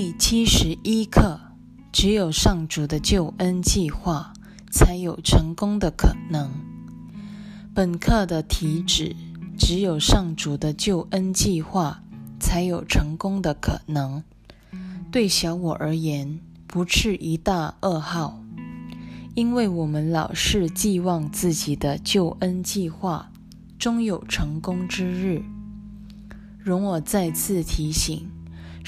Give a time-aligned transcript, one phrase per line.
[0.00, 1.40] 第七十一课：
[1.90, 4.32] 只有上主的救恩计划，
[4.70, 6.52] 才有成功的可能。
[7.74, 9.16] 本课的题旨：
[9.58, 12.00] 只有上主的救恩计划，
[12.38, 14.22] 才有成功的可能。
[15.10, 18.40] 对小我而言，不是一大噩耗，
[19.34, 23.32] 因为我们老是寄望自己的救恩计划
[23.80, 25.42] 终有成功之日。
[26.60, 28.30] 容我再次提醒。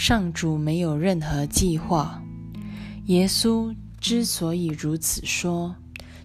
[0.01, 2.23] 上主没有任何计划。
[3.09, 5.77] 耶稣之所以如此说，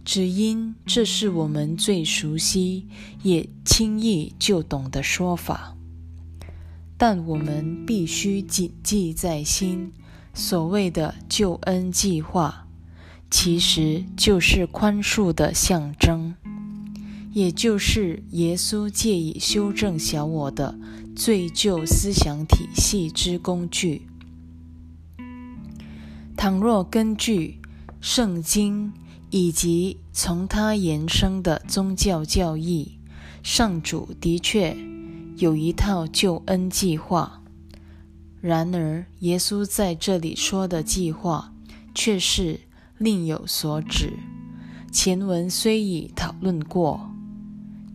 [0.06, 2.88] 只因这是我们最熟悉
[3.22, 5.76] 也轻易就懂的说法。
[6.96, 9.92] 但我们必须谨记在心：
[10.34, 12.66] 所谓的救恩计划，
[13.30, 16.34] 其实就是宽恕的象征，
[17.34, 20.80] 也就是耶稣借以修正小我的。
[21.16, 24.06] 最旧思想体系之工具。
[26.36, 27.62] 倘若根据
[28.02, 28.92] 圣经
[29.30, 33.00] 以及从它延伸的宗教教义，
[33.42, 34.76] 上主的确
[35.38, 37.42] 有一套救恩计划。
[38.42, 41.54] 然而，耶稣在这里说的计划
[41.96, 42.60] 却是
[42.98, 44.20] 另有所指。
[44.92, 47.10] 前文虽已讨论过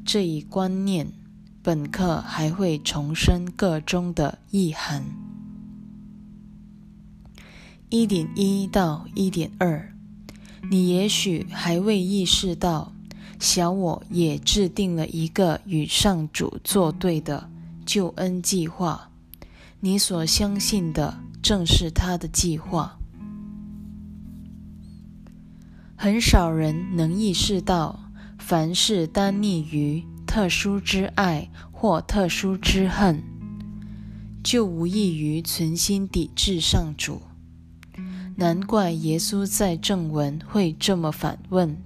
[0.04, 1.19] 这一观念。
[1.62, 5.04] 本课还会重申个中的意涵。
[7.90, 9.92] 一点一到一点二，
[10.70, 12.92] 你也许还未意识到，
[13.38, 17.50] 小我也制定了一个与上主作对的
[17.84, 19.10] 救恩计划。
[19.80, 22.96] 你所相信的正是他的计划。
[25.96, 28.00] 很少人能意识到，
[28.38, 30.02] 凡是单逆于。
[30.30, 33.20] 特殊之爱或特殊之恨，
[34.44, 37.22] 就无异于存心抵制上主。
[38.36, 41.76] 难怪耶稣在正文会这么反问：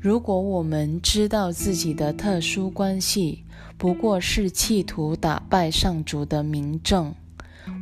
[0.00, 3.44] 如果我们知道自己的特殊关系
[3.76, 7.14] 不过是企图打败上主的明证，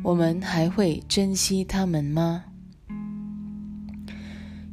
[0.03, 2.43] 我们还会珍惜他们吗？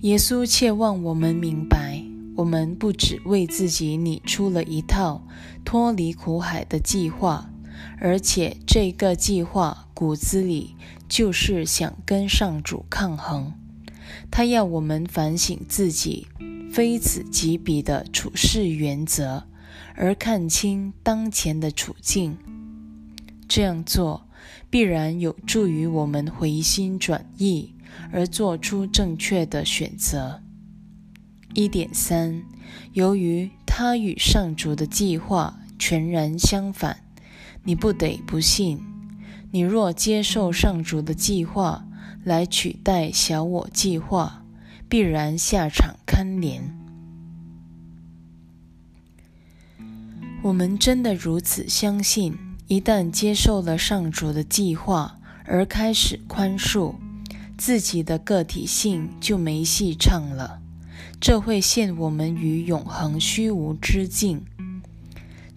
[0.01, 2.10] 耶稣切望我们明白。
[2.41, 5.27] 我们不只为自己拟出了一套
[5.63, 7.51] 脱离苦海的计划，
[8.01, 10.75] 而且这个计划骨子里
[11.07, 13.53] 就是想跟上主抗衡。
[14.31, 16.29] 他要我们反省自己
[16.73, 19.45] 非此即彼的处事原则，
[19.95, 22.39] 而看清当前的处境。
[23.47, 24.27] 这样做
[24.71, 27.75] 必然有助于我们回心转意，
[28.11, 30.41] 而做出正确的选择。
[31.55, 32.43] 一点三，
[32.93, 36.99] 由于他与上主的计划全然相反，
[37.65, 38.81] 你不得不信。
[39.51, 41.85] 你若接受上主的计划
[42.23, 44.45] 来取代小我计划，
[44.89, 46.61] 必然下场堪怜。
[50.43, 52.39] 我们真的如此相信？
[52.69, 56.95] 一旦接受了上主的计划而开始宽恕
[57.59, 60.60] 自己的个体性，就没戏唱了。
[61.21, 64.43] 这会陷我们于永恒虚无之境。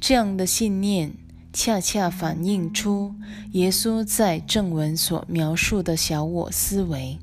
[0.01, 1.13] 这样的信念
[1.53, 3.15] 恰恰反映出
[3.53, 7.17] 耶稣在正文所描述的小我思维：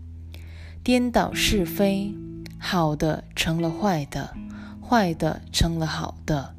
[0.83, 2.15] 颠倒是非，
[2.59, 4.35] 好的成了坏的，
[4.83, 6.55] 坏的成了好的。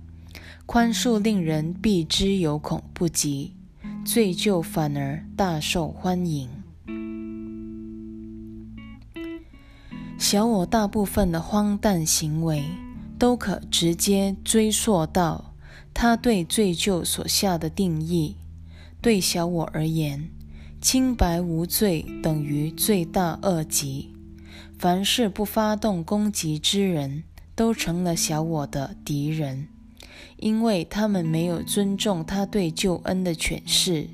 [0.67, 3.55] 宽恕令人避之有恐不及，
[4.05, 6.60] 罪疚反而大受欢迎。
[10.21, 12.63] 小我大部分的荒诞行为，
[13.17, 15.55] 都可直接追溯到
[15.95, 18.35] 他对罪疚所下的定义。
[19.01, 20.29] 对小我而言，
[20.79, 24.13] 清白无罪等于罪大恶极。
[24.77, 27.23] 凡是不发动攻击之人，
[27.55, 29.69] 都成了小我的敌人，
[30.37, 34.07] 因为他们没有尊重他对救恩的诠释。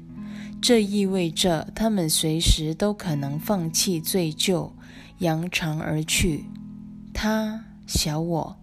[0.62, 4.72] 这意味着他们随时都可能放弃罪疚。
[5.20, 6.46] 扬长而去，
[7.14, 8.58] 他小我，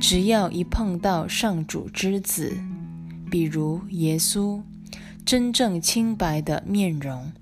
[0.00, 2.56] 只要一碰到上主之子，
[3.30, 4.62] 比如耶稣
[5.24, 7.32] 真正清白的面容，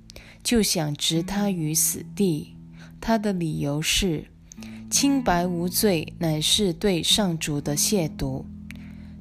[0.43, 2.57] 就想置他于死地。
[3.01, 4.27] 他的理由是：
[4.91, 8.45] 清白无罪乃是对上主的亵渎。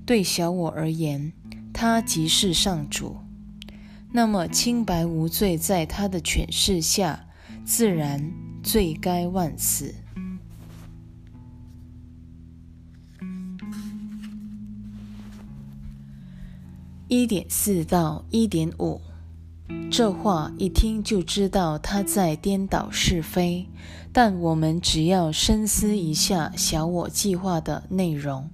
[0.06, 1.32] 对小我而言，
[1.72, 3.18] 他即是上主。
[4.12, 7.28] 那么，清白无罪在他的诠释下，
[7.64, 8.32] 自然。
[8.64, 9.96] 罪该万死。
[17.08, 19.02] 一点四到一点五，
[19.92, 23.68] 这话一听就知道他在颠倒是非。
[24.14, 28.50] 但我们只要深思一下小我计划的内容，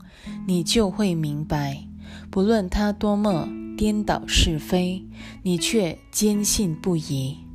[0.48, 1.88] 你就会明白，
[2.30, 5.04] 不论他多么颠倒是非，
[5.42, 7.47] 你却坚信不疑。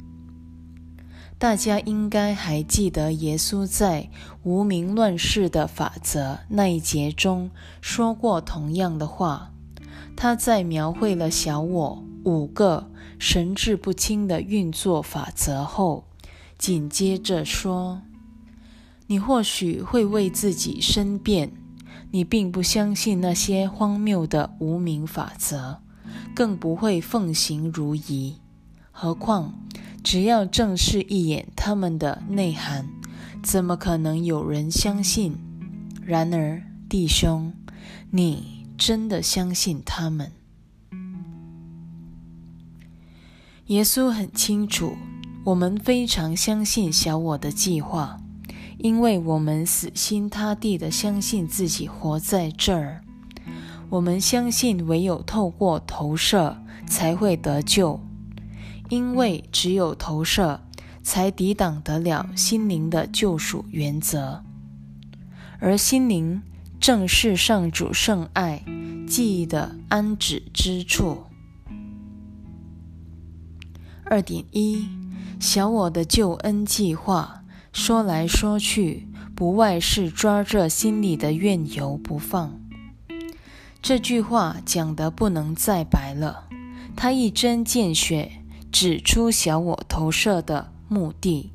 [1.42, 4.08] 大家应该还记得耶稣在
[4.44, 7.50] 《无名乱世的法则》那一节中
[7.80, 9.50] 说过同样的话。
[10.16, 16.04] 他在描绘了小我五个神志不清的运作法则后，
[16.58, 18.02] 紧接着说
[19.08, 21.50] ：“你或许会为自己申辩，
[22.12, 25.80] 你并不相信那些荒谬的无名法则，
[26.36, 28.36] 更不会奉行如仪。
[28.92, 29.58] 何况……”
[30.02, 32.88] 只要正视一眼他们的内涵，
[33.42, 35.38] 怎么可能有人相信？
[36.04, 37.52] 然而，弟兄，
[38.10, 40.32] 你真的相信他们？
[43.66, 44.96] 耶稣很清楚，
[45.44, 48.20] 我们非常相信小我的计划，
[48.78, 53.02] 因为我们死心塌地的相信自己活在这儿。
[53.88, 56.56] 我们相信，唯有透过投射
[56.86, 58.00] 才会得救。
[58.92, 60.60] 因为只有投射，
[61.02, 64.44] 才抵挡得了心灵的救赎原则，
[65.60, 66.42] 而心灵
[66.78, 68.62] 正是上主圣爱
[69.08, 71.22] 记忆的安止之处。
[74.04, 74.86] 二点一，
[75.40, 82.60] 小我的救恩计划，说来说去，不外是抓着心里的怨尤不放。
[83.80, 86.44] 这句话讲得不能再白了，
[86.94, 88.41] 他一针见血。
[88.72, 91.52] 指出小我投射的目的，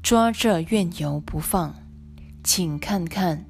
[0.00, 1.74] 抓着怨尤不放。
[2.44, 3.44] 请看看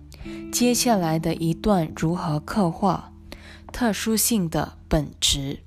[0.51, 3.13] 接下来的一段如何刻画
[3.71, 5.61] 特殊性的本质。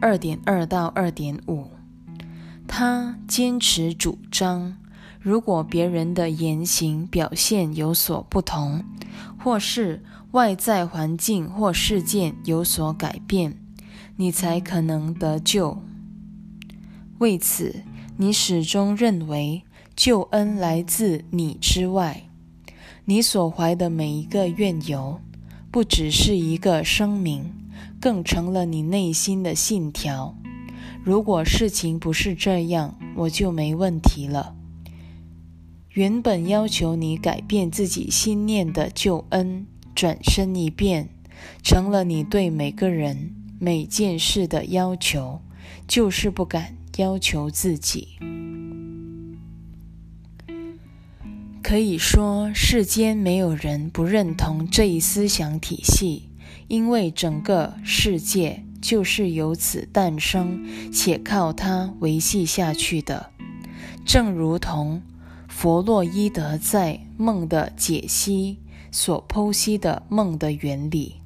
[0.00, 1.68] 二点二到二点五，
[2.66, 4.78] 他坚持主张，
[5.20, 8.82] 如果别人的言行表现有所不同，
[9.38, 10.02] 或是。
[10.32, 13.56] 外在环境或事件有所改变，
[14.16, 15.82] 你才可能得救。
[17.18, 17.82] 为此，
[18.16, 19.62] 你始终认为
[19.96, 22.28] 救恩来自你之外。
[23.06, 25.20] 你所怀的每一个愿由，
[25.72, 27.52] 不只是一个声明，
[28.00, 30.36] 更成了你内心的信条。
[31.02, 34.54] 如果事情不是这样，我就没问题了。
[35.90, 39.66] 原本要求你改变自己心念的救恩。
[40.00, 41.10] 转身一变，
[41.62, 45.42] 成了你对每个人、每件事的要求，
[45.86, 48.08] 就是不敢要求自己。
[51.62, 56.30] 可以说，世间没有人不认同这一思想体系，
[56.68, 63.28] 因为整个世界就是由此诞生，且靠它维系下去的。
[64.06, 65.02] 正如同
[65.46, 68.56] 弗洛伊德在《梦的解析》。
[68.90, 71.16] 所剖析的梦的原理，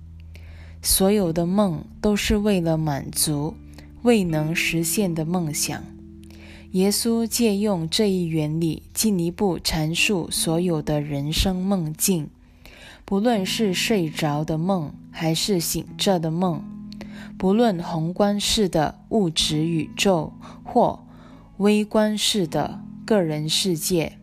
[0.83, 3.55] 所有的梦都是为了满足
[4.03, 5.83] 未能实现的梦想。
[6.73, 12.29] 耶稣借用这一原理，进一步阐述所有的人生梦境，
[13.05, 16.65] 不论是睡着的梦还是醒着的梦，
[17.39, 20.33] 不论宏观式的物质宇宙
[20.65, 21.07] 或
[21.59, 24.19] 微观式的个人世界。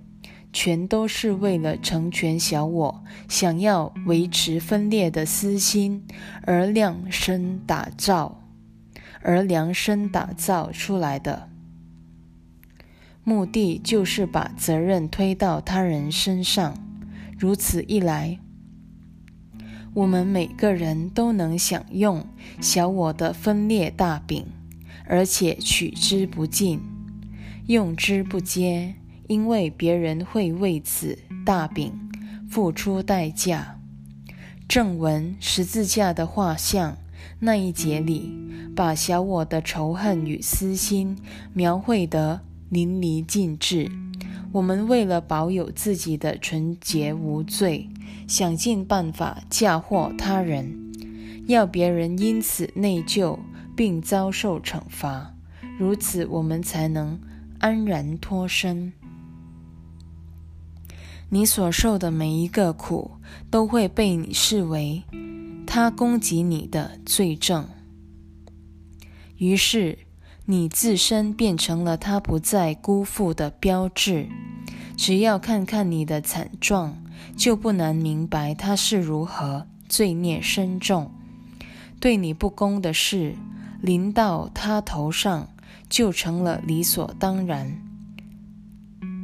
[0.54, 6.06] 全都是为了成全小我想要维持分裂的私心
[6.44, 8.44] 而量身打造，
[9.22, 11.50] 而量身打造出来的
[13.24, 16.76] 目的就是把责任推到他人身上。
[17.38, 18.40] 如此一来，
[19.94, 22.26] 我们每个人都能享用
[22.60, 24.46] 小我的分裂大饼，
[25.08, 26.82] 而且取之不尽，
[27.68, 28.96] 用之不竭。
[29.32, 31.94] 因为别人会为此大饼
[32.50, 33.80] 付出代价。
[34.68, 36.98] 正文十字架的画像
[37.40, 38.38] 那一节里，
[38.76, 41.18] 把小我的仇恨与私心
[41.54, 43.90] 描绘得淋漓尽致。
[44.52, 47.88] 我们为了保有自己的纯洁无罪，
[48.28, 50.92] 想尽办法嫁祸他人，
[51.48, 53.40] 要别人因此内疚
[53.78, 55.34] 并遭受惩罚，
[55.80, 57.18] 如此我们才能
[57.60, 58.92] 安然脱身。
[61.34, 63.12] 你所受的每一个苦，
[63.50, 65.02] 都会被你视为
[65.66, 67.66] 他攻击你的罪证。
[69.38, 70.00] 于是，
[70.46, 74.28] 你自身变成了他不再辜负的标志。
[74.98, 77.02] 只要看看你的惨状，
[77.38, 81.10] 就不难明白他是如何罪孽深重。
[82.02, 83.36] 对你不公的事
[83.82, 85.48] 临到他头上，
[85.88, 87.81] 就成了理所当然。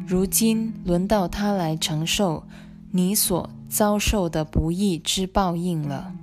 [0.08, 2.48] 如今轮到他来承受
[2.92, 6.16] 你所遭受的不义之报应了。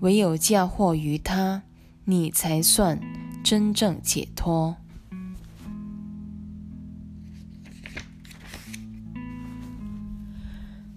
[0.00, 1.62] 唯有嫁祸于他，
[2.04, 3.00] 你才算
[3.44, 4.74] 真正解脱。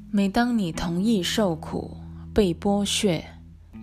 [0.10, 1.98] 每当你同意受苦、
[2.34, 3.24] 被剥削、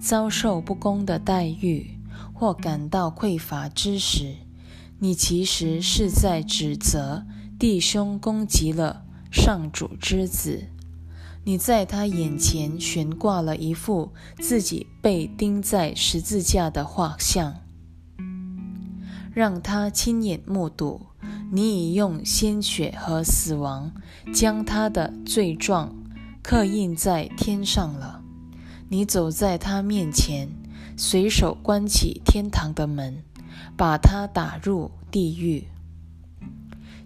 [0.00, 1.97] 遭受不公的待遇，
[2.35, 4.35] 或感到匮乏之时，
[4.99, 7.25] 你其实是在指责
[7.59, 10.69] 弟兄攻击了上主之子。
[11.43, 17.57] 你在他眼前悬挂了一幅自己被钉在十字架的画像，
[19.33, 21.00] 让他亲眼目睹
[21.50, 23.93] 你已用鲜血和死亡
[24.33, 25.93] 将他的罪状
[26.43, 28.23] 刻印在天上了。
[28.88, 30.49] 你走在他面前，
[30.97, 33.25] 随手关起天堂的门，
[33.77, 35.67] 把他打入地狱。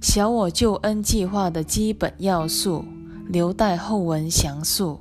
[0.02, 2.84] 小我救恩计划的基本要素。
[3.28, 5.00] 留待后文详述。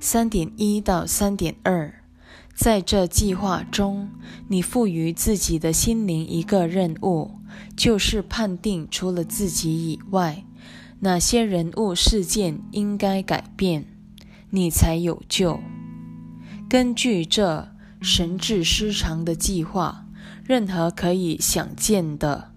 [0.00, 2.02] 三点一到三点二，
[2.54, 4.08] 在这计划中，
[4.48, 7.32] 你赋予自己的心灵一个任务，
[7.76, 10.44] 就是判定除了自己以外，
[11.00, 13.84] 哪些人物事件应该改变，
[14.48, 15.60] 你才有救。
[16.66, 17.68] 根据这
[18.00, 20.03] 神智失常的计划，
[20.44, 22.52] 任何可以想见的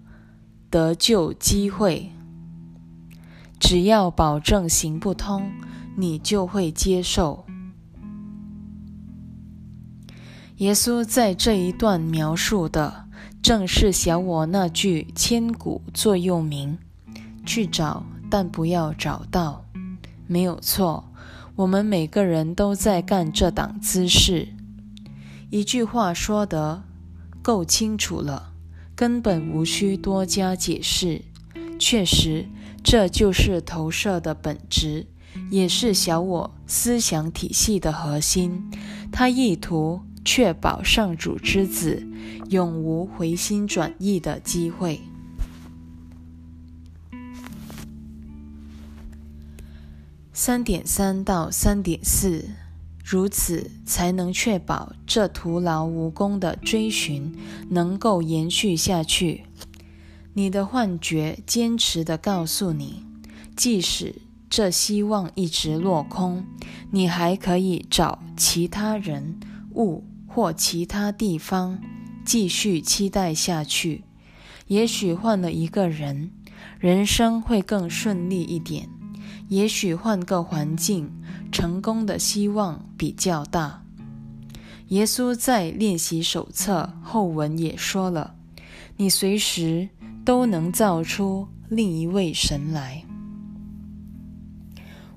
[0.70, 2.12] 得救机会。
[3.58, 5.50] 只要保证行不通，
[5.96, 7.44] 你就会接受。
[10.58, 13.06] 耶稣在这一段描述的
[13.40, 16.76] 正是小我那句千古座右铭
[17.46, 19.64] ：“去找，但不要找到。”
[20.26, 21.10] 没有错，
[21.56, 24.48] 我们每个人都在干这档姿势。
[25.50, 26.82] 一句话说得
[27.48, 28.52] 够清楚了，
[28.94, 31.22] 根本无需多加解释。
[31.78, 32.46] 确实。
[32.84, 35.06] 这就是投射的本质，
[35.50, 38.70] 也是小我思想体系的核心。
[39.12, 42.06] 他意图确保上主之子
[42.48, 45.00] 永无回心转意的机会。
[50.32, 52.48] 三点三到三点四，
[53.10, 57.34] 如此才能确保这徒劳无功的追寻
[57.70, 59.44] 能够延续下去。
[60.34, 63.02] 你的幻觉坚持地告诉你，
[63.56, 64.16] 即使
[64.50, 66.44] 这希望一直落空，
[66.90, 69.40] 你还可以找其他人
[69.72, 71.80] 物或其他地方
[72.26, 74.04] 继续期待下去。
[74.66, 76.30] 也许换了一个人，
[76.78, 78.84] 人生会更顺利一点；
[79.48, 81.10] 也许换个环境，
[81.50, 83.84] 成功的希望比较大。
[84.88, 88.34] 耶稣在练习手册后文也说了
[88.96, 89.88] ：“你随时。”
[90.28, 93.02] 都能造出另一位神来。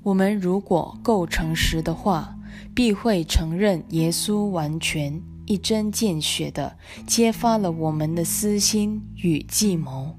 [0.03, 2.37] 我们如果够诚实的话，
[2.73, 10.17] 必会承认耶稣完全一针见血地揭发了我们的私心与计谋，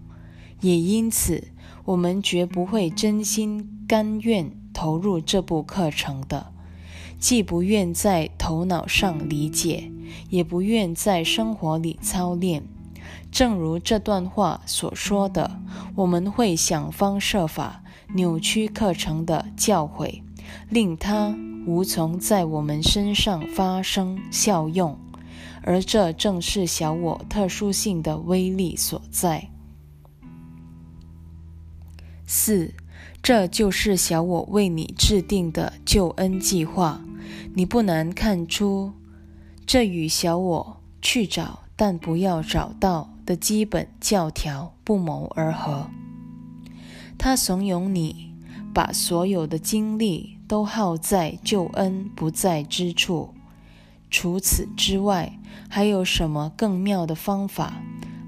[0.61, 1.49] 也因此，
[1.87, 6.53] 我们绝不会真心甘愿投入这部课程的，
[7.19, 9.91] 既不愿在头脑上理解，
[10.29, 12.65] 也不愿在生活里操练。
[13.31, 15.59] 正如这段话所说的，
[15.95, 17.83] 我们会想方设法
[18.15, 20.23] 扭曲课程的教诲，
[20.69, 21.35] 令它
[21.67, 24.99] 无从在我们身上发生效用，
[25.63, 29.49] 而这正是小我特殊性的威力所在。
[32.27, 32.75] 四，
[33.23, 37.01] 这就是小我为你制定的救恩计划。
[37.55, 38.93] 你不难看出，
[39.65, 43.09] 这与小我去找但不要找到。
[43.25, 45.89] 的基本教条不谋而合。
[47.17, 48.35] 他怂恿你
[48.75, 53.33] 把所有的精力都耗在救恩不在之处。
[54.11, 55.39] 除此之外，
[55.69, 57.81] 还有什么更妙的方法，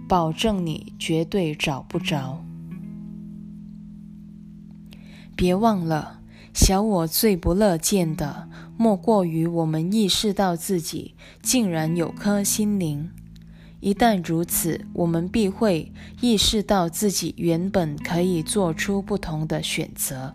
[0.08, 2.43] 保证你绝对找不着？
[5.36, 6.20] 别忘了，
[6.52, 13.10] 小我最不乐见的，莫过于我们意识到自己竟然有颗心灵。
[13.80, 20.34] 一旦如此，我们必会意识到自己原本可以做出不同的选择。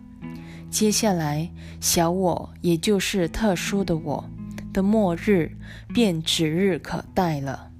[0.70, 4.24] 接下来，小我，也就是特殊的我
[4.72, 5.56] 的末日，
[5.92, 7.70] 便指日可待了。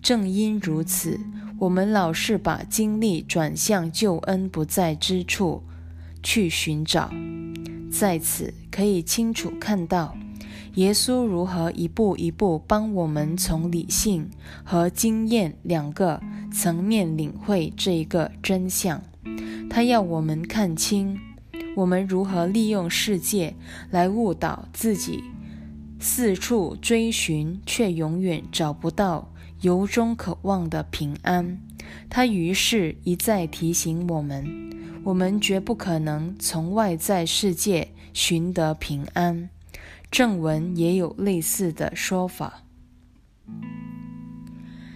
[0.00, 1.18] 正因如此，
[1.58, 5.64] 我们老是把精力转向救恩不在之处
[6.28, 7.10] 去寻找。
[7.90, 10.14] 在此，可以清楚看到，
[10.74, 14.28] 耶稣如何一步一步帮我们从理性
[14.62, 16.20] 和经验两个
[16.52, 19.02] 层面领会这一个真相。
[19.70, 21.18] 他要我们看清，
[21.74, 23.54] 我们如何利用世界
[23.90, 25.24] 来误导自己，
[25.98, 29.32] 四处追寻却永远找不到
[29.62, 31.58] 由衷渴望的平安。
[32.10, 34.46] 他于是一再提醒我们：
[35.08, 39.48] 我们绝不可能从外在世界寻得平安。
[40.10, 42.62] 正文也有类似的说法。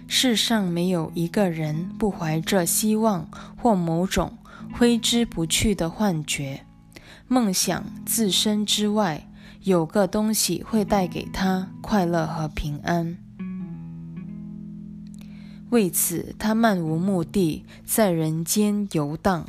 [0.07, 3.27] 世上没有一个人不怀着希望
[3.57, 4.37] 或某种
[4.71, 6.63] 挥之不去的幻觉，
[7.27, 9.27] 梦想自身之外
[9.63, 13.17] 有个东西会带给他快乐和平安。
[15.73, 19.43] 为此，他漫无目的在人间游荡，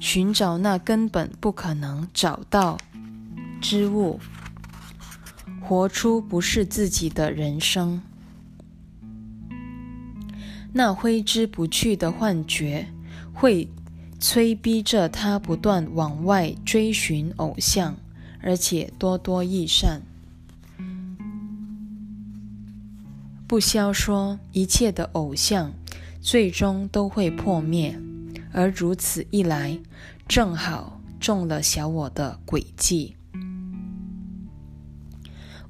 [0.00, 2.76] 寻找那根本不可能找到
[3.60, 4.18] 之物。
[5.60, 8.02] 活出不是自己的人生，
[10.72, 12.88] 那挥之不去的幻觉
[13.32, 13.70] 会
[14.18, 17.94] 催逼着他不断往外追寻偶像，
[18.42, 20.02] 而且多多益善。
[23.48, 25.72] 不消说，一切的偶像
[26.20, 27.98] 最终都会破灭，
[28.52, 29.80] 而如此一来，
[30.28, 33.16] 正好中了小我的诡计。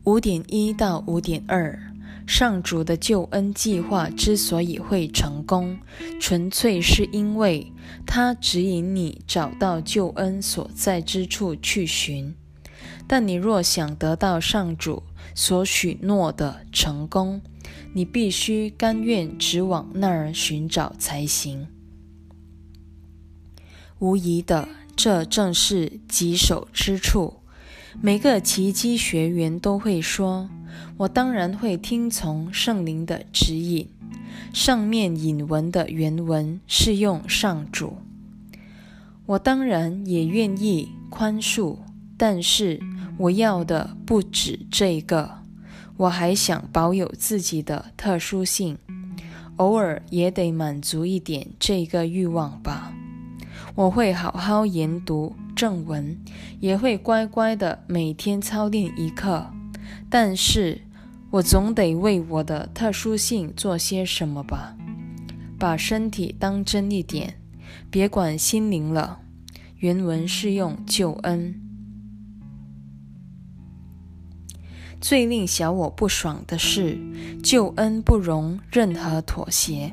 [0.02, 1.78] 五点一到五点二，
[2.26, 5.78] 上主的救恩计划之所以会成功，
[6.20, 7.72] 纯粹是因为
[8.04, 12.34] 他指引你找到救恩所在之处去寻。
[13.06, 17.40] 但你若想得到上主所许诺的成功，
[17.98, 21.66] 你必须甘愿只往那儿寻找才行。
[23.98, 27.38] 无疑的，这正是棘手之处。
[28.00, 30.48] 每个奇迹学员都会说
[30.98, 33.88] ：“我当然会听从圣灵的指引。”
[34.54, 37.96] 上面引文的原文是用上主。
[39.26, 41.78] 我当然也愿意宽恕，
[42.16, 42.78] 但是
[43.16, 45.37] 我要的不止这个，
[45.98, 48.78] 我还想保有自己的特殊性，
[49.56, 52.94] 偶尔也得满足一点这个欲望吧。
[53.74, 55.36] 我会好好研读。
[55.56, 56.16] 正文
[56.60, 59.44] 也会乖乖的每天操练一课，
[60.08, 60.80] 但是
[61.30, 64.76] 我总得为我的特殊性做些什么吧。
[65.58, 67.40] 把身体当真一点，
[67.90, 69.18] 别管心灵了。
[69.78, 71.60] 原文是用救恩。
[75.00, 76.98] 最令小我不爽的是，
[77.42, 79.92] 救恩不容任何妥协，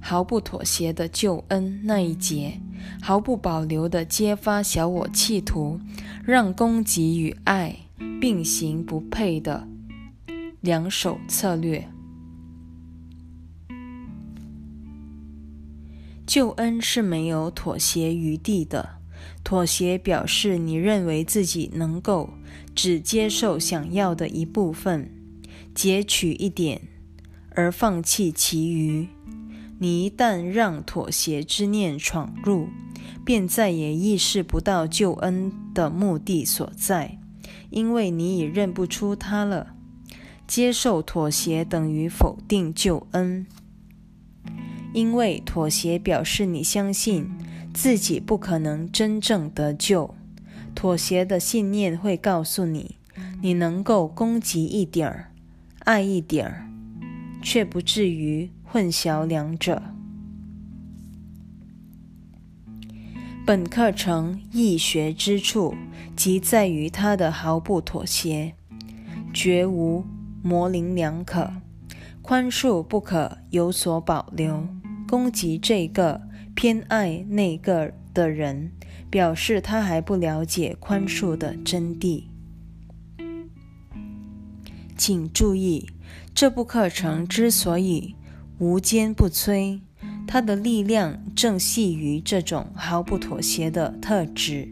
[0.00, 2.60] 毫不妥协的救恩那一节。
[3.02, 5.78] 毫不保留地揭发小我企图
[6.24, 7.76] 让攻击与爱
[8.18, 9.68] 并行不悖的
[10.62, 11.86] 两手策略。
[16.26, 18.96] 救恩是没有妥协余地的，
[19.44, 22.30] 妥协表示你认为自己能够
[22.82, 25.10] 只接受想要的一部分，
[25.74, 26.80] 截取一点，
[27.50, 29.06] 而放弃其余。
[29.78, 32.68] 你一旦让妥协之念闯入，
[33.22, 37.18] 便再也意识不到救恩的目的所在，
[37.68, 39.74] 因为你已认不出它了。
[40.46, 43.46] 接受妥协等于否定救恩，
[44.94, 47.28] 因为妥协表示你相信
[47.74, 50.14] 自己不可能真正得救。
[50.80, 52.96] 妥协的信念会告诉你，
[53.42, 55.30] 你能够攻击一点儿，
[55.80, 56.70] 爱一点儿，
[57.42, 58.50] 却不至于。
[58.64, 59.82] 混淆两者。
[63.44, 65.74] 本课程易学之处，
[66.16, 68.54] 即在于它的毫不妥协，
[69.34, 70.06] 绝无
[70.42, 71.52] 模棱两可，
[72.22, 74.66] 宽恕不可有所保留。
[75.06, 76.22] 攻击这个
[76.54, 78.72] 偏爱那个的人，
[79.10, 82.24] 表示他还不了解宽恕的真谛。
[84.96, 85.90] 请注意，
[86.34, 88.16] 这部课程之所以。
[88.58, 89.80] 无坚不摧，
[90.26, 94.68] 它的力量正系于这种毫不妥协的特质，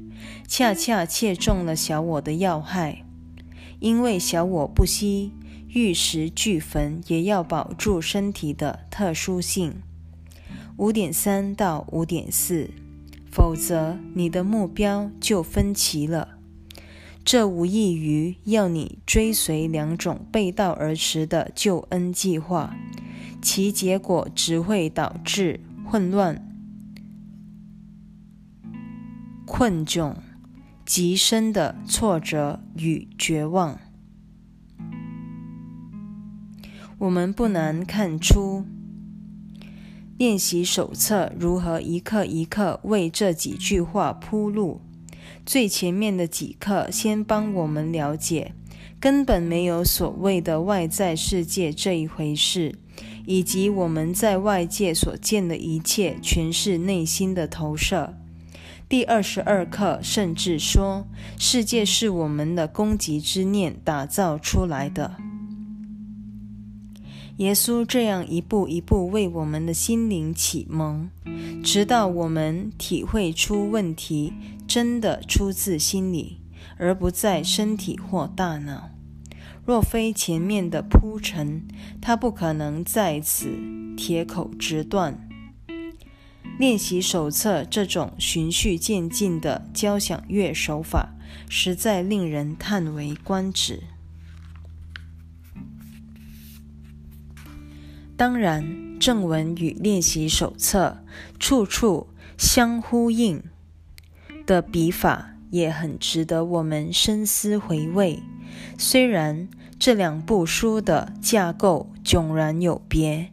[0.47, 3.07] 恰恰切中了小我的要害。
[3.81, 5.33] 因为小我不惜
[5.69, 9.77] 玉石俱焚，也要保住身体的特殊性。
[10.77, 12.69] 五点三到五点四，
[13.39, 16.39] 否则你的目标就分歧了。
[17.25, 22.75] 这无异于要你追随两种背道而驰的救恩计划。
[23.41, 26.53] 其结果只会导致混乱、
[29.47, 30.17] 困窘、
[30.85, 33.79] 极深的挫折与绝望。
[36.99, 38.67] 我们不难看出，
[40.19, 44.81] 练习手册如何一刻一刻为这几句话铺路。
[45.47, 48.53] 最前面的几课先帮我们了解，
[48.99, 52.75] 根本没有所谓的外在世界这一回事，
[53.27, 58.15] 以及我们在外界所见的一切全是内心的投射。
[58.89, 61.07] 第二十二课甚至说，
[61.39, 65.15] 世界是我们的攻击之念打造出来的。
[67.39, 71.09] 耶稣这样一步一步为我们的心灵启蒙，
[71.63, 74.33] 直到我们体会出问题
[74.67, 76.41] 真的出自心里，
[76.79, 78.91] 而不在身体或大脑。
[79.65, 81.63] 若非前面的铺陈，
[82.01, 83.49] 他不可能在此
[83.97, 85.29] 铁口直断。
[86.59, 91.15] 练习手册这种循序渐进的交响乐手法，
[91.49, 93.85] 实在令人叹为观止。
[98.19, 101.05] 当然，正文与练习手册
[101.39, 103.41] 处处相呼应
[104.45, 108.21] 的笔法也很值得我们深思回味。
[108.77, 113.31] 虽然这两部书的架构迥然有别，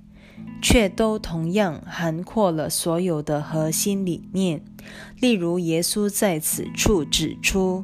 [0.61, 4.63] 却都同样涵括了所有的核心理念。
[5.19, 7.83] 例如，耶稣在此处指出，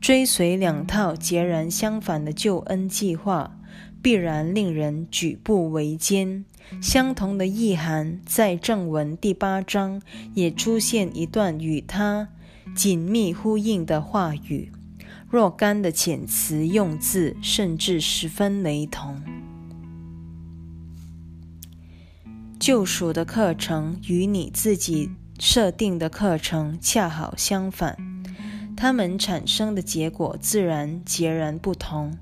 [0.00, 3.58] 追随两套截然相反的救恩计划。
[4.02, 6.44] 必然令人举步维艰。
[6.80, 10.02] 相同的意涵，在正文第八章
[10.34, 12.28] 也出现一段与它
[12.74, 14.72] 紧密呼应的话语，
[15.28, 19.22] 若干的遣词用字甚至十分雷同。
[22.58, 27.98] 救赎的课程与你自己设定的课程恰好相反，
[28.76, 32.16] 它们产生的结果自然截然不同。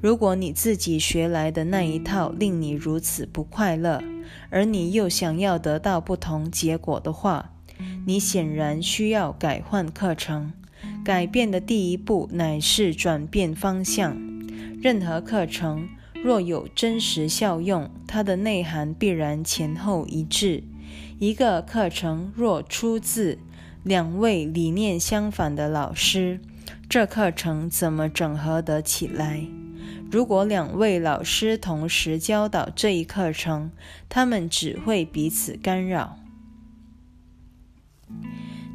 [0.00, 4.02] 如果你自己学来的那一套令你如此不快乐，
[4.48, 7.52] 而你又想要得到不同结果的话，
[8.06, 10.52] 你显然需要改换课程。
[11.04, 14.16] 改变的第一步乃是转变方向。
[14.80, 20.62] 任何课程若有真实效用，它的内涵必然前后一致。
[21.18, 23.38] 一个课程若出自
[23.82, 26.38] 两位理念相反的老师，
[26.88, 29.48] 这课程怎么整合得起来？
[30.10, 33.70] 如果两位老师同时教导这一课程，
[34.08, 36.18] 他们只会彼此干扰。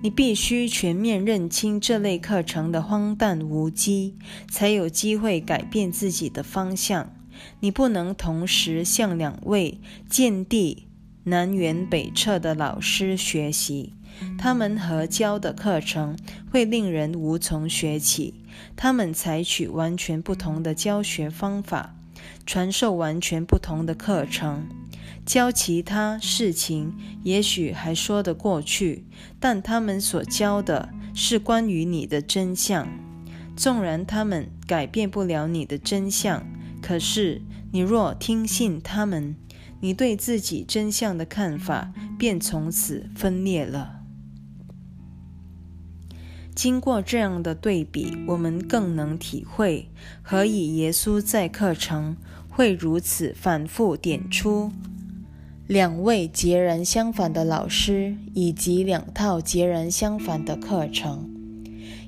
[0.03, 4.15] 你必须全面认清这类课程的荒诞无稽，
[4.51, 7.15] 才有机会改变自己的方向。
[7.61, 10.87] 你不能同时向两位见地
[11.23, 13.93] 南辕北辙的老师学习。
[14.37, 16.17] 他们合教的课程
[16.51, 18.35] 会令人无从学起。
[18.75, 21.95] 他们采取完全不同的教学方法，
[22.45, 24.67] 传授完全不同的课程，
[25.25, 29.05] 教其他事情也许还说得过去，
[29.39, 32.87] 但他们所教的是关于你的真相。
[33.55, 36.45] 纵然他们改变不了你的真相，
[36.81, 39.35] 可是你若听信他们，
[39.81, 44.02] 你对自己真相的看法便从此分裂了。
[46.55, 49.89] 经过这样的对比，我们更能体会
[50.21, 52.15] 何以耶稣在课程
[52.47, 54.71] 会如此反复点出
[55.65, 61.29] 两位截然相反的老师以及两套截然相反的课程。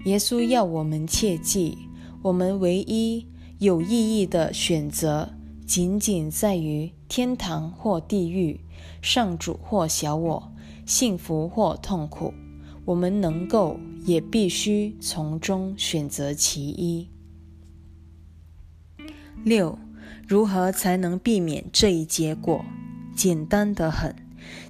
[0.06, 1.78] 耶稣要我们切记，
[2.22, 3.26] 我们唯一
[3.58, 5.30] 有意义的选择，
[5.66, 8.60] 仅仅在于天堂或地狱，
[9.02, 10.52] 上主或小我，
[10.86, 12.32] 幸福或痛苦。
[12.86, 13.80] 我们能够。
[14.06, 17.10] 也必须从中选择其一。
[19.44, 19.80] 六，
[20.28, 22.64] 如何才能避免这一结果？
[23.16, 24.16] 简单的很，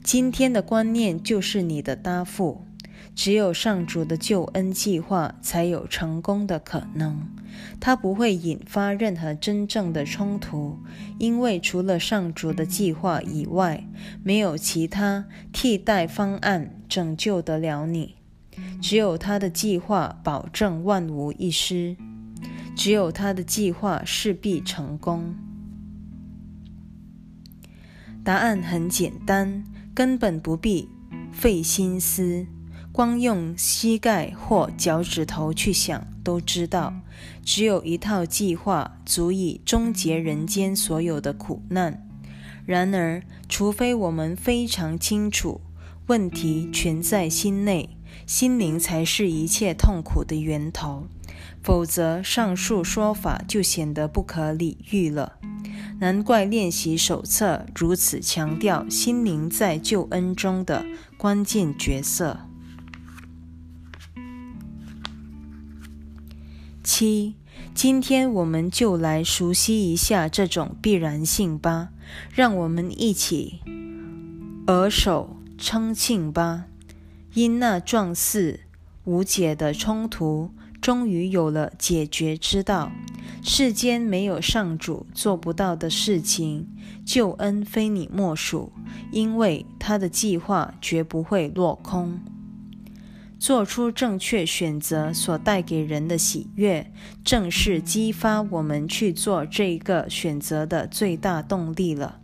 [0.01, 2.61] 今天的观念就是你的答复。
[3.13, 7.27] 只有上主的救恩计划才有成功的可能，
[7.81, 10.77] 它不会引发任何真正的冲突，
[11.19, 13.85] 因为除了上主的计划以外，
[14.23, 18.15] 没有其他替代方案拯救得了你。
[18.81, 21.97] 只有他的计划保证万无一失，
[22.75, 25.35] 只有他的计划势必成功。
[28.23, 30.89] 答案很简单，根本不必
[31.31, 32.47] 费心思，
[32.91, 36.93] 光用膝盖或脚趾头去想都知道。
[37.43, 42.07] 只有一套计划足以终结人间所有的苦难。
[42.65, 45.61] 然而，除非我们非常清楚
[46.07, 47.89] 问题全在心内。
[48.25, 51.07] 心灵才是一切痛苦的源头，
[51.61, 55.33] 否则上述说法就显得不可理喻了。
[55.99, 60.85] 难怪练习手册如此强调心灵在救恩中的
[61.17, 62.39] 关键角色。
[66.83, 67.35] 七，
[67.73, 71.89] 今天我们就来熟悉一下这种必然性吧，
[72.33, 73.61] 让我们一起
[74.67, 76.65] 额手称庆吧。
[77.33, 78.61] 因那状似
[79.03, 82.91] 无解的冲突，终于有了解决之道。
[83.43, 86.67] 世间没有上主做不到的事情，
[87.05, 88.71] 救恩非你莫属，
[89.11, 92.19] 因为他的计划绝不会落空。
[93.37, 96.91] 做出正确选择所带给人的喜悦，
[97.23, 102.21] 正是激发我们去做这个选择的最大动力了。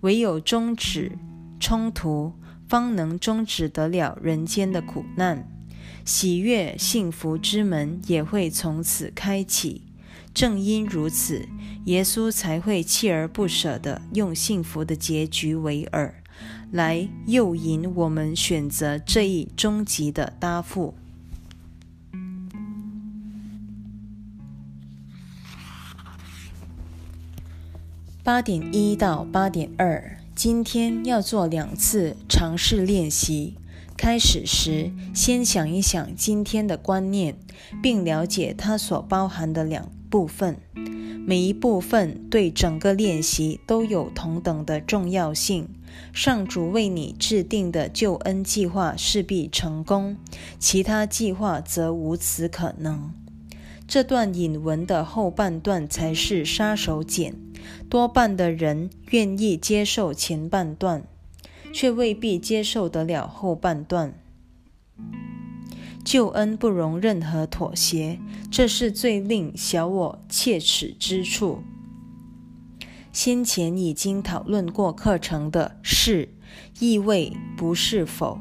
[0.00, 1.16] 唯有终止
[1.58, 2.34] 冲突，
[2.68, 5.48] 方能终止得了人间的苦难，
[6.04, 9.82] 喜悦幸福之门也会从此开启。
[10.34, 11.48] 正因如此，
[11.86, 16.12] 耶稣才会锲而不舍地用幸福的结局为饵。
[16.70, 20.94] 来诱引我们选择这一终极的答复。
[28.22, 33.56] 八点一到八点二，今天要做两次尝试练习。
[33.96, 37.36] 开始时，先想一想今天的观念，
[37.82, 40.56] 并了解它所包含的两部分。
[41.26, 45.70] 每一部分对整个练习都有同等的重要性。
[46.12, 50.16] 上主为你制定的救恩计划势必成功，
[50.60, 53.12] 其他计划则无此可能。
[53.88, 57.32] 这段引文的后半段才是杀手锏，
[57.88, 61.04] 多半的人愿意接受前半段，
[61.72, 64.14] 却未必接受得了后半段。
[66.04, 68.18] 救恩不容任何妥协，
[68.50, 71.62] 这是最令小我切齿之处。
[73.12, 76.34] 先前已经讨论过课程的是
[76.78, 78.38] 意味不是否，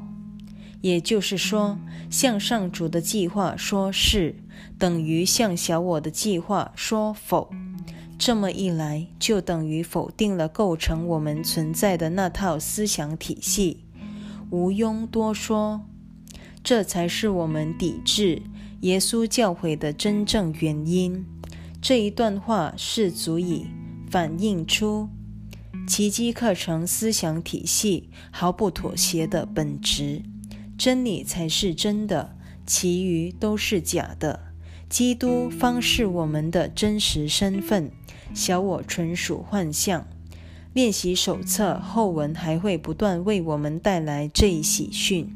[0.82, 1.78] 也就是说，
[2.10, 4.36] 向上主的计划说是
[4.78, 7.50] 等于向小我的计划说否。
[8.18, 13.86] 这么一来，就等于否定了构成我们存在的那套思想体系，
[14.50, 15.82] 毋庸多说。
[16.64, 18.42] 这才是我们抵制
[18.82, 21.26] 耶稣教诲的真正原因。
[21.82, 23.68] 这一段话是足以。
[24.10, 25.10] 反映出
[25.86, 30.22] 奇迹课程思想体系毫不妥协的本质，
[30.78, 34.54] 真理才是真的，其余都是假的。
[34.90, 37.92] 基督方是我们的真实身份，
[38.34, 40.08] 小我纯属幻象。
[40.74, 45.34] 练习手册后文还会不断为我们带来这一喜讯。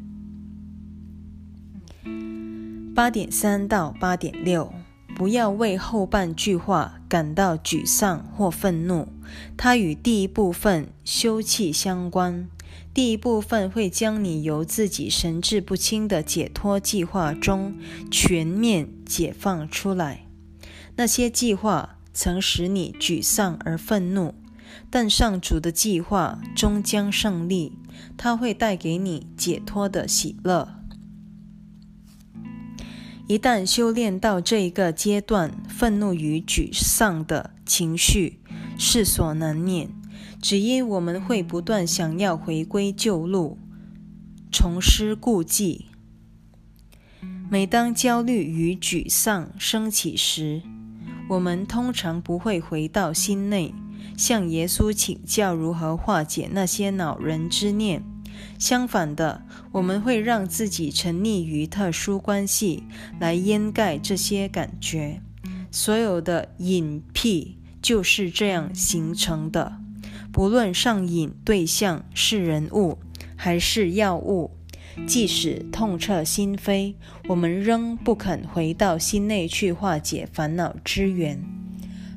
[2.93, 4.73] 八点三到八点六。
[5.13, 9.07] 不要为后半句话感到沮丧或愤怒，
[9.55, 12.47] 它与第一部分休憩相关。
[12.93, 17.75] 第一部分会将你由自己神志不清的解脱计划中
[18.09, 20.25] 全面解放出来。
[20.95, 24.33] 那些计划曾使你沮丧而愤怒，
[24.89, 27.73] 但上主的计划终将胜利，
[28.17, 30.77] 它会带给你解脱的喜乐。
[33.27, 38.41] 一旦修炼到这一个阶段，愤怒与沮丧的情绪
[38.77, 39.89] 势所难免，
[40.41, 43.57] 只因我们会不断想要回归旧路，
[44.51, 45.85] 重施故技。
[47.49, 50.61] 每当焦虑与沮丧升起时，
[51.31, 53.73] 我们通常不会回到心内，
[54.17, 58.03] 向耶稣请教如何化解那些恼人之念。
[58.59, 59.41] 相反的，
[59.71, 62.83] 我们会让自己沉溺于特殊关系，
[63.17, 65.21] 来掩盖这些感觉。
[65.71, 69.77] 所有的隐僻就是这样形成的。
[70.33, 72.97] 不论上瘾对象是人物
[73.37, 74.51] 还是药物，
[75.07, 76.95] 即使痛彻心扉，
[77.27, 81.43] 我们仍不肯回到心内去化解烦恼之源，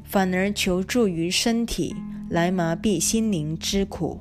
[0.04, 1.94] 反而求助于身体
[2.28, 4.20] 来麻痹心灵之苦。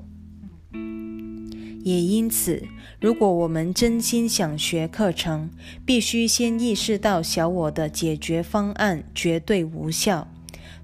[1.84, 2.64] 也因此，
[3.02, 5.50] 如果我们真心想学课程，
[5.86, 10.33] 必须先意识到小我的解决方案绝对无效。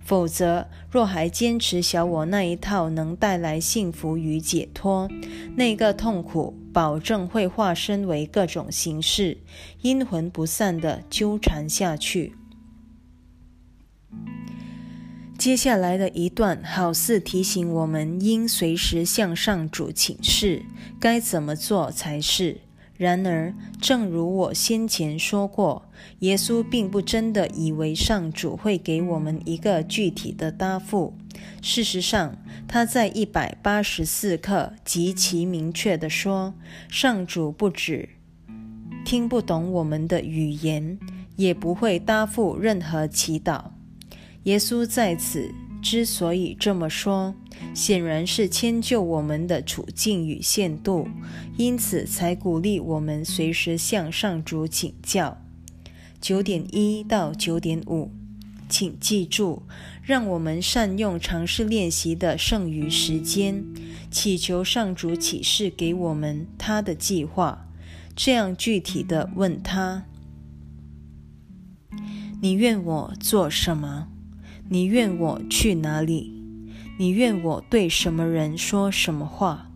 [0.10, 5.08] 否则，若还坚持小我那一套能带来幸福与解脱，
[5.56, 9.38] 那个痛苦保证会化身为各种形式，
[9.84, 12.34] 阴魂不散地纠缠下去。
[15.38, 20.64] 接下来的一段好似提醒我们应随时向上主请示，
[21.00, 22.62] 该怎么做才是。
[23.00, 31.14] 然而，正如我先前说过，耶稣并不真的以为上主会给我们一个具体的答复。
[31.62, 32.36] 事实上，
[32.68, 36.54] 他在一百八十四课极其明确地说
[36.92, 38.10] ：“上主不止
[39.06, 41.00] 听不懂我们的语言，
[41.38, 43.64] 也不会答复任何祈祷。”
[44.44, 45.50] 耶稣在此
[45.82, 47.34] 之所以这么说，
[47.74, 51.08] 显然是迁就我们的处境与限度，
[51.58, 55.42] 因此才鼓励我们随时向上主请教。
[56.22, 58.12] 九点一到九点五。
[58.72, 59.64] 请记住，
[60.04, 63.66] 让我们善用尝试练习的剩余时间，
[64.12, 67.66] 祈求上主启示给我们他的计划。
[68.16, 70.06] 这样具体的问他：
[72.42, 74.08] 你愿我做什么？
[74.72, 76.32] 你愿我去哪里？
[77.00, 79.72] 你愿我对什么人说什么话？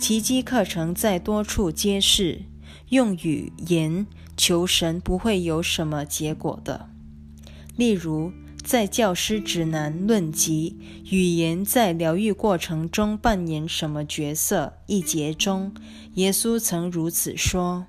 [0.00, 2.42] 奇迹课程在多处揭示，
[2.88, 6.88] 用语言求神不会有什么结果的。
[7.76, 8.32] 例如，
[8.64, 10.76] 在教师指南论及
[11.08, 15.72] 语言在疗愈过程中扮演什么角色一节中，
[16.14, 17.86] 耶稣曾如此说：“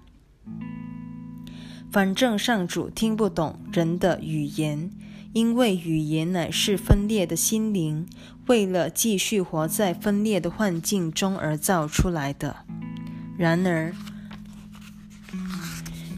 [1.91, 4.91] 反正上主听不懂人的语言，
[5.37, 8.07] 因为语言乃是分裂的心灵
[8.47, 12.55] 为了继续活在分裂的幻境中而造出来的。
[13.37, 13.93] 然而，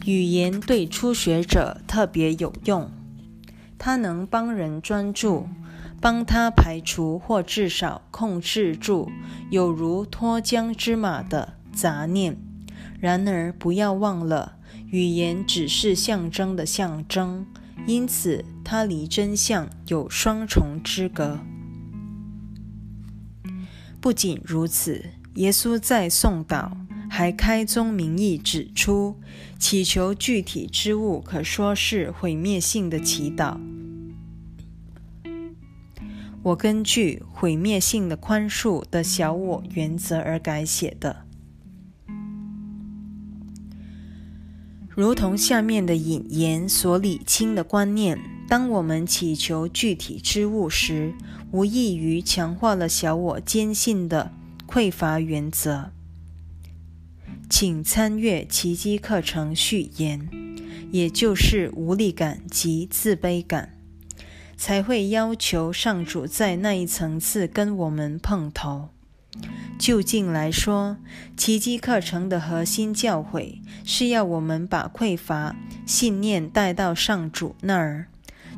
[0.05, 2.89] 语言对初学者特别有用。”
[3.77, 5.49] 它能帮人专注，
[5.99, 9.11] 帮他排除或至少控制住
[9.51, 12.37] 有如脱缰之马的杂念。
[13.01, 14.53] 然而，不要忘了，
[14.89, 17.45] 语言只是象征的象征，
[17.89, 21.39] 因此它离真相有双重之隔。
[23.99, 26.69] 不仅如此，耶稣在颂祷
[27.09, 29.15] 还开宗明义指出，
[29.57, 33.57] 祈求具体之物可说是毁灭性的祈祷。
[36.43, 41.25] 我根据毁灭性的宽恕的小我原则而改写的，
[44.99, 51.13] 如同下面的引言所理清的观念：当我们祈求具体之物时，
[51.53, 54.33] 无异于强化了小我坚信的
[54.67, 55.91] 匮乏原则。
[57.49, 60.27] 请参阅奇迹课程序言，
[60.91, 63.77] 也就是无力感及自卑感。
[64.57, 68.89] 才会要求上主在那一层次跟我们碰头。
[69.77, 70.97] 就近来说，
[71.37, 78.07] 奇迹课程的核心教诲是要我们把匮乏信念带到上主那儿，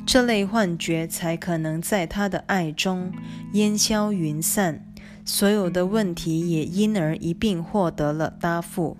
[0.04, 3.12] 这类幻觉才可能在他的爱中
[3.52, 4.84] 烟消云散，
[5.24, 8.96] 所有的问题也因而一并获得了答复。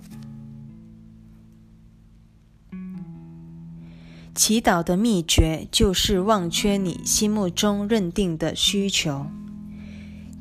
[4.35, 9.26] 祈祷的秘诀就是忘却你心目中认定的需求，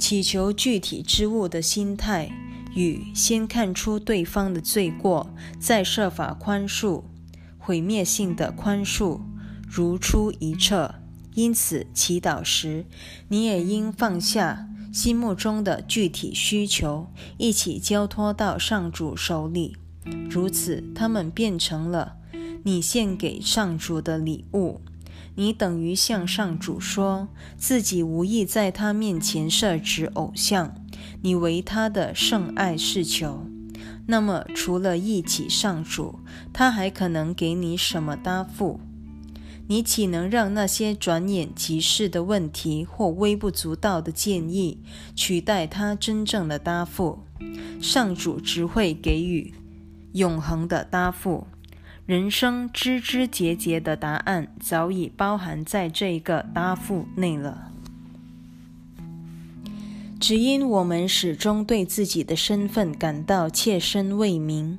[0.01, 2.31] 祈求具体之物的心态
[2.73, 7.03] 与先看出对方的罪过，再设法宽恕，
[7.59, 9.21] 毁灭性的宽恕
[9.69, 10.95] 如出一辙。
[11.35, 12.87] 因此，祈祷时
[13.27, 17.05] 你也应放下心目中的具体需求，
[17.37, 19.77] 一起交托到上主手里，
[20.27, 22.15] 如此他们变成了。
[22.63, 24.81] 你献给上主的礼物，
[25.35, 30.75] 你等于向上主说自己无意在他面前设置偶像，
[31.21, 33.45] 你为他的圣爱是求。
[34.07, 36.19] 那么，除了忆起上主，
[36.51, 38.79] 他还可能给你什么答复？
[39.67, 44.79] 你岂能让那些转眼即逝的问题或微不足道的建议
[45.15, 47.19] 取代他真正的答复？
[47.79, 49.53] 上主只会给予
[50.13, 51.47] 永恒的答复。
[52.05, 57.71] 人生枝枝节节的答案早已包含在这个答复内了。
[60.19, 64.77] 只因我们始终对自己的身份感到切身未明，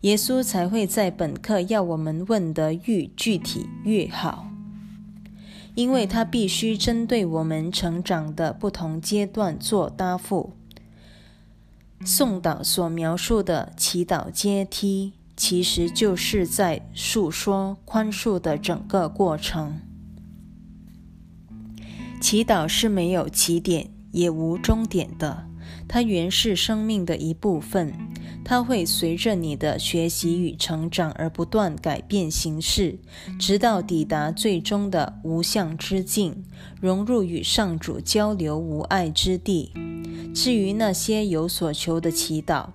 [0.00, 4.46] 耶稣才会在本课要我们问得愈具体越好，
[5.74, 10.52] 因为他必须针对我们成长的不同阶段做答复。
[12.04, 15.12] 宋导所描述的祈祷阶梯。
[15.36, 19.80] 其实就是在诉说宽恕的整个过程。
[22.20, 25.46] 祈祷是没有起点也无终点的，
[25.86, 27.92] 它原是生命的一部分，
[28.44, 32.98] 它会随着你的学习与成长而不断改变形式，
[33.38, 36.44] 直到抵达最终的无相之境，
[36.80, 39.72] 融入与上主交流无碍之地。
[40.34, 42.68] 至于那些有所求的祈祷，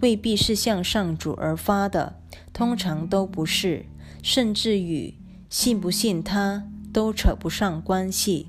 [0.00, 2.16] 未必是向上主而发的，
[2.52, 3.86] 通常都不是，
[4.22, 5.14] 甚至与
[5.48, 8.48] 信不信他都扯不上关系。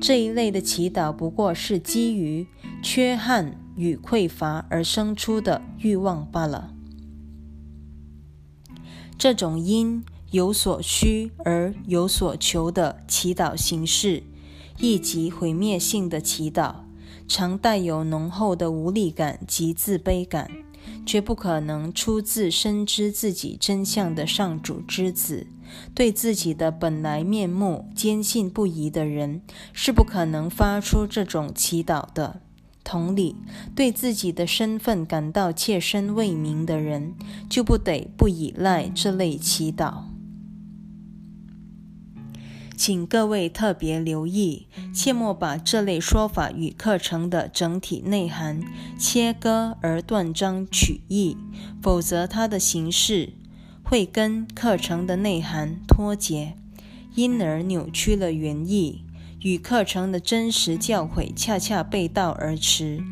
[0.00, 2.46] 这一类的祈祷不过是基于
[2.82, 6.74] 缺憾与匮乏而生出的欲望罢了。
[9.16, 14.22] 这种因有所需而有所求的祈祷形式，
[14.78, 16.74] 亦即毁灭性的祈祷，
[17.26, 20.50] 常带有浓厚的无力感及自卑感。
[21.06, 25.46] 绝不可能出自深知自己真相的上主之子。
[25.94, 29.42] 对自己的本来面目坚信不疑的人，
[29.72, 32.40] 是不可能发出这种祈祷的。
[32.84, 33.34] 同理，
[33.74, 37.14] 对自己的身份感到切身未明的人，
[37.48, 40.13] 就不得不依赖这类祈祷。
[42.76, 48.60] 请各位特别留意，切莫把这类说法与课程的整体内涵
[48.98, 51.36] 切割而断章取义，
[51.80, 53.32] 否则它的形式
[53.82, 56.56] 会跟课程的内涵脱节，
[57.14, 59.04] 因而扭曲了原意，
[59.40, 63.02] 与课程的真实教诲恰恰背道而驰。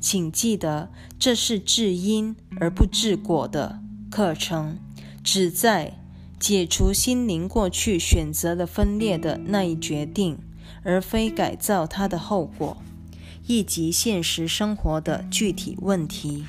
[0.00, 4.78] 请记得，这是治因而不治果的课程，
[5.22, 6.01] 旨在。
[6.42, 10.40] 解除心灵过去选择的分裂的那一决定，
[10.82, 12.78] 而非改造它的后果，
[13.46, 16.44] 以及现实生活的具体问题。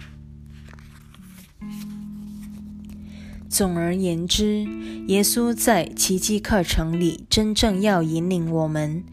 [3.48, 4.66] 总而言之，
[5.10, 9.04] 耶稣在奇迹课程里真正要引领我们，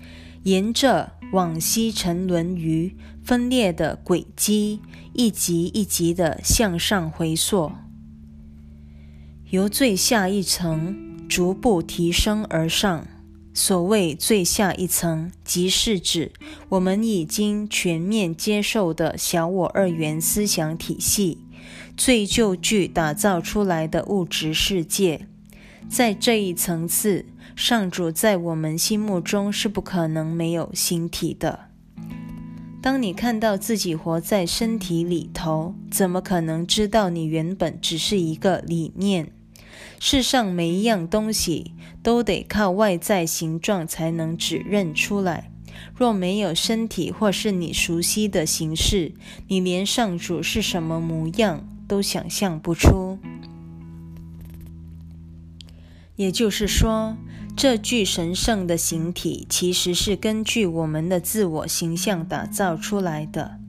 [0.44, 4.80] 沿着往昔沉沦于分裂的轨迹，
[5.12, 7.70] 一级一级的向上回溯。
[9.50, 13.04] 由最下一层逐步提升而上。
[13.52, 16.30] 所谓最下一层，即是指
[16.68, 21.38] 我们已经全面接受的小我二元思想体系、
[21.96, 25.26] 最旧具打造出来的物质世界。
[25.88, 27.26] 在这一层次，
[27.56, 31.70] 上主在我们心目中是不可能没有形体的。
[32.80, 39.32] 当你看到自己活在身体里头，怎么可能知道你原本只是一个理念？
[40.02, 45.52] 世上每一样东西都得靠外在形状才能指认出来。
[45.94, 49.12] 若没有身体或是你熟悉的形式，
[49.48, 53.18] 你连上主是什么模样都想象不出。
[56.16, 57.18] 也就是说，
[57.54, 63.59] 这具神圣的形体其实是根据我们的自我形象打造出来的。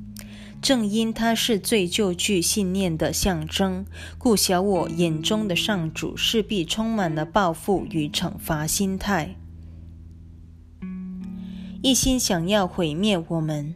[0.61, 3.83] 正因它是最旧具信念的象征，
[4.19, 9.35] 故小我眼中的上主势必充满了报复与惩罚心态，
[11.81, 13.73] 一心想要毁灭我们。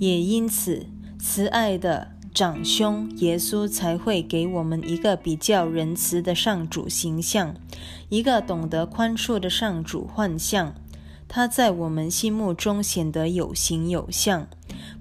[0.00, 0.86] 也因此，
[1.18, 7.54] 慈爱的长兄耶稣才会给我们一个比较仁慈的上主形象，
[8.08, 10.74] 一个懂得宽恕的上主幻象。
[11.28, 14.48] 他在我们心目中显得有形有相。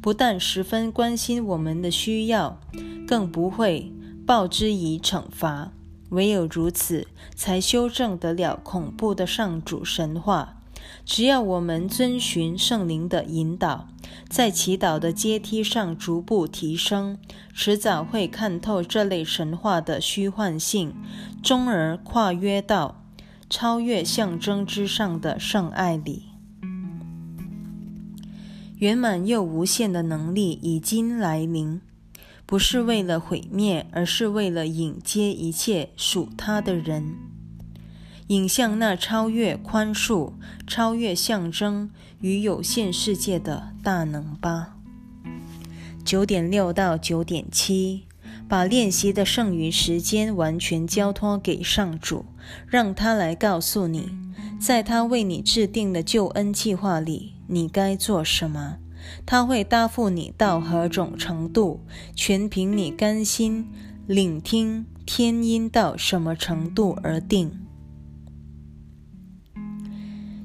[0.06, 2.62] 不但十分关心我们的需要，
[3.08, 3.92] 更不会
[4.24, 5.72] 报之以惩罚。
[6.10, 10.62] 唯有如此，才修正得了恐怖的上主神话。
[11.04, 13.88] 只要我们遵循圣灵的引导，
[14.30, 17.18] 在祈祷的阶梯上逐步提升，
[17.52, 20.94] 迟早会看透这类神话的虚幻性，
[21.42, 23.02] 终而跨越到
[23.50, 26.35] 超越象征之上的圣爱里。
[28.86, 31.82] 圆满又无限的能力已经来临，
[32.46, 37.16] 不是为了毁灭，而是为了迎接一切属他的人，
[38.28, 40.34] 引向那超越宽恕、
[40.68, 44.76] 超越象征与有限世界的大能吧。
[46.04, 48.04] 九点六到九点七，
[48.48, 52.26] 把练习的剩余时间完全交托给上主，
[52.68, 54.12] 让他来告诉你，
[54.62, 57.35] 在他为你制定的救恩计划里。
[57.48, 58.78] 你该做什么？
[59.26, 61.86] 他会答复你到何种程度，
[62.16, 63.68] 全凭你甘心
[64.08, 67.62] 聆听天音到什么程度而定。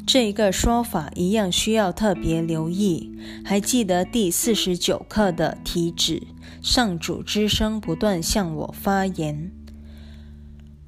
[0.06, 3.16] 这个说法一样需要特别留意。
[3.44, 6.26] 还记得第四十九课的题旨：
[6.60, 9.52] 上主之声不断向我发言。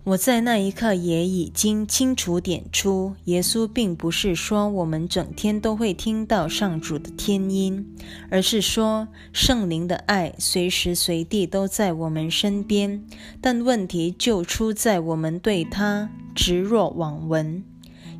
[0.04, 7.86] 我在那一刻也已经清楚点出，耶稣并不是说我们整天都会听到上主的天音，
[8.28, 13.04] 而是说圣灵的爱随时随地都在我们身边。
[13.40, 17.62] 但问题就出在我们对他置若罔闻。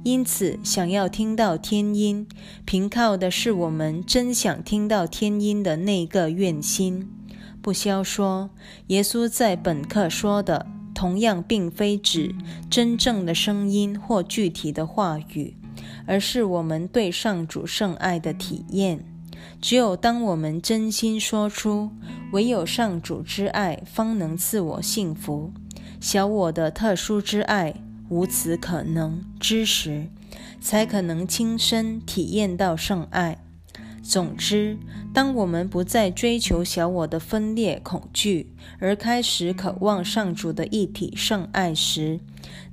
[0.05, 2.29] 因此，想要听到天音，
[2.65, 7.11] 凭靠的是我们真想听到天音的那个愿心。
[7.61, 8.51] 不消说，
[8.87, 10.67] 耶稣在本课说的。
[10.95, 12.35] 同样，并非指
[12.71, 15.57] 真正的声音或具体的话语，
[16.07, 19.05] 而是我们对上主圣爱的体验。
[19.61, 21.91] 只有当我们真心说出
[22.33, 25.53] “唯有上主之爱方能赐我幸福，
[26.01, 27.75] 小我的特殊之爱
[28.09, 30.07] 无此可能”之时，
[30.61, 33.42] 才可能亲身体验到圣爱。
[34.03, 34.77] 总之，
[35.15, 42.19] 当我们不再追求小我的分裂恐惧，而开始渴望上主的一体圣爱时，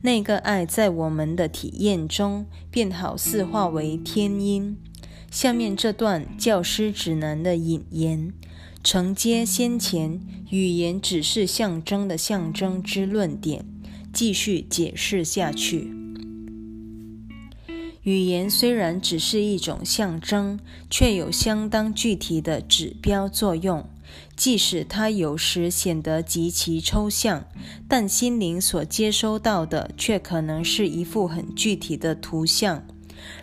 [0.02, 4.76] 那个爱在我们的体验中便好似化为天音。
[5.30, 8.34] 下面这段教师指南的引言，
[8.84, 10.20] 承接先前
[10.50, 13.64] 语言只是象征的象征之论点，
[14.12, 15.99] 继续解释下去。
[18.04, 23.88] 语言虽然只是一种象征，却有相当具体的指标作用。
[24.36, 27.46] 即使它有时显得极其抽象，
[27.88, 32.84] 但心灵所接收到的却可能是一幅很具体的图像。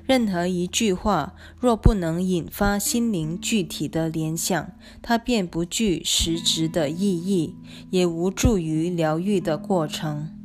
[0.06, 7.54] 任何一句话若不能引发心灵具体的联想，它便不具实质的意义，
[7.90, 10.35] 也无助于疗愈的过程。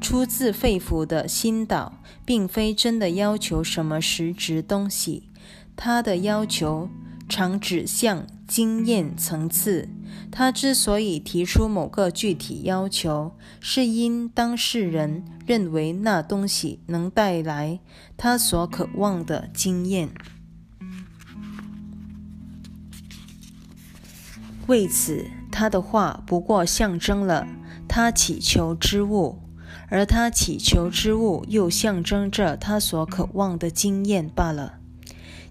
[0.00, 5.28] 出自肺腑的心导，并非真的要求什么实质东西，
[5.76, 6.88] 他的要求
[7.28, 9.88] 常指向经验层次。
[10.30, 17.80] 他之所以提出某个具体要求，是因当事人认为那东西能带来
[18.16, 20.08] 他所渴望的经验。
[24.66, 27.46] 为此，他的话不过象征了
[27.88, 29.40] 他祈求之物。
[29.88, 34.74] 而他祈求之物，又象征着他所渴望的经验罢了。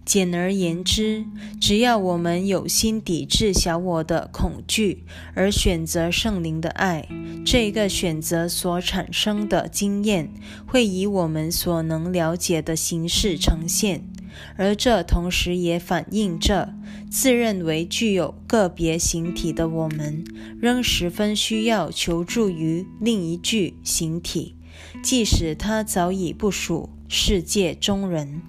[0.05, 1.25] 简而言之，
[1.59, 7.09] 只要我们有心抵制小我的恐惧，而选择圣灵的爱，
[7.45, 10.31] 这个选择所产生的经验，
[10.65, 14.07] 会以我们所能了解的形式呈现。
[14.55, 16.73] 而这同时也反映着，
[17.09, 20.23] 自认为具有个别形体的我们，
[20.59, 24.55] 仍十分需要求助于另一具形体，
[25.01, 28.41] 即使他早已不属世界中人。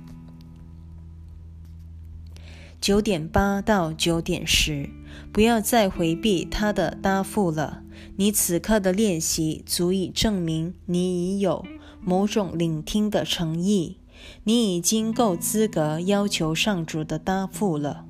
[2.80, 4.90] 九点八到九点十，
[5.32, 7.82] 不要再回避他的答复了。
[8.16, 11.64] 你此刻的练习足以证明你已有
[12.00, 13.98] 某种聆听的诚意。
[14.44, 18.04] 你已经够资格要求上主的答复了。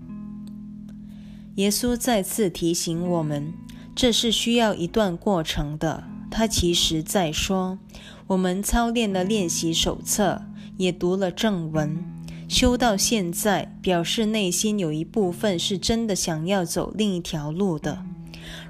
[1.59, 3.53] 耶稣再次提醒我们，
[3.93, 6.05] 这是需要一段过程的。
[6.31, 7.81] 他其实在说，
[8.29, 10.43] 我们操练了练习手册，
[10.77, 11.99] 也读了正文，
[12.49, 18.05] 修到现在，表示内心有一部分是真的想要走另一条路的。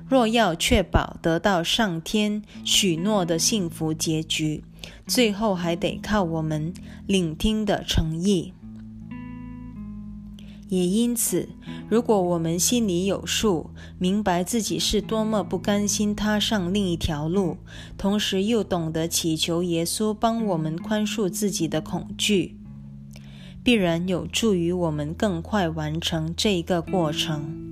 [0.09, 4.65] 若要确保得到上天许诺的幸福结局，
[5.07, 6.73] 最后还得靠我们
[7.07, 8.55] 聆听的诚意。
[10.69, 11.49] 也因此，
[11.89, 17.57] 如果我们心里有数，明白自己是多么不甘心踏上另一条路，
[17.97, 22.59] 同时又懂得祈求耶稣帮我们宽恕自己的恐惧，
[23.63, 27.65] 必然有助于我们更快完成这个过程。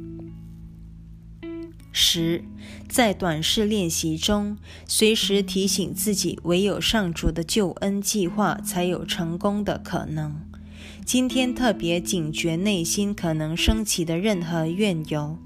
[1.93, 2.45] 十，
[2.89, 10.41] 在短视练习中，随时提醒自己，唯有上主的救恩计划才有成功的可能。
[11.07, 15.39] 今天特别警觉内心可能升起的任何怨尤，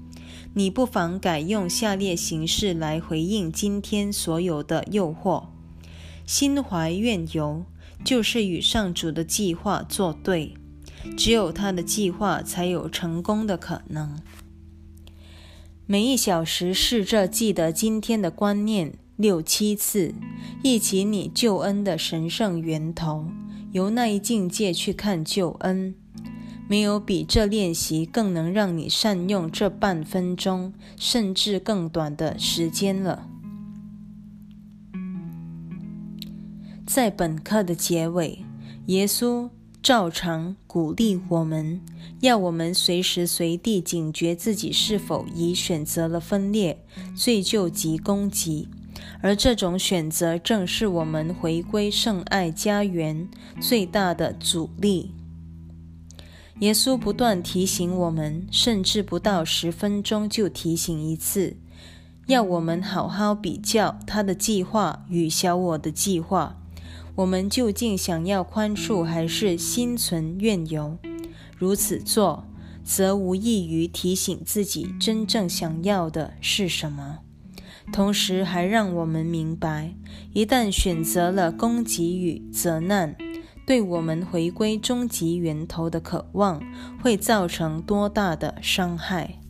[0.55, 5.49] 你不妨改用下列形式来回应今天所有的诱惑：
[6.25, 7.63] 心怀怨尤，
[8.03, 10.55] 就是与上主的计划作对，
[11.15, 14.19] 只有他的计划才有成功的可能。
[15.85, 20.15] 每一小时试着记得今天的观念六七次，
[20.63, 23.27] 忆起你救恩的神圣源头，
[23.71, 25.95] 由那一境界去看救恩。
[26.67, 33.27] 没有比这练习更能让你善用这半分钟，甚至更短的时间了。
[36.85, 38.45] 在本课的结尾，
[38.87, 39.49] 耶稣。
[39.83, 41.81] 照常鼓励我们，
[42.19, 48.67] 要我们随时随地警觉自己是否已选择了分裂、罪疚及攻击，
[49.21, 55.11] 而这种选择正是我们回归圣爱家园最大的阻力。
[56.59, 61.57] 耶稣不断提醒我们，甚至不到十分钟就提醒一次，
[62.27, 66.57] 要我们好好比较他的计划与小我的计划。
[67.15, 70.97] 我们究竟想要宽恕，还是心存怨尤？
[71.57, 72.45] 如此做，
[72.83, 77.19] 则无异于提醒自己真正想要的是什么，
[77.91, 79.93] 同时还让我们明白，
[80.33, 83.15] 一旦选择了攻击与责难，
[83.65, 86.61] 对我们回归终极源头的渴望
[87.01, 89.40] 会造成多大的伤害？